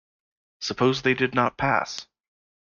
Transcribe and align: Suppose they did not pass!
Suppose 0.61 1.03
they 1.03 1.13
did 1.13 1.35
not 1.35 1.57
pass! 1.57 2.07